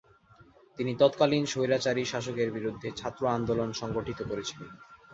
[0.77, 4.69] তিনি তৎকালীন স্বৈরাচারী শাসকের বিরুদ্ধে ছাত্র আন্দোলন সংগঠিত করেছিলেন।